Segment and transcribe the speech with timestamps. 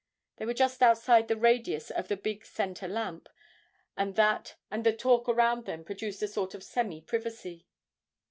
[0.37, 3.29] They were just outside the radius of the big centre lamp,
[3.95, 7.67] and that and the talk around them produced a sort of semi privacy.